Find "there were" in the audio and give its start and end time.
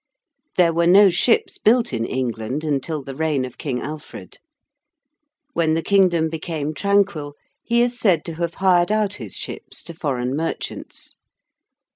0.57-0.87